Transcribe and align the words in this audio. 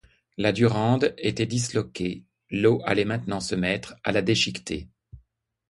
La 0.35 0.51
Durande 0.51 1.13
était 1.19 1.45
disloquée; 1.45 2.23
l’eau 2.49 2.81
allait 2.87 3.05
maintenant 3.05 3.39
se 3.39 3.53
mettre 3.53 3.95
à 4.03 4.11
la 4.11 4.23
déchiqueter. 4.23 4.89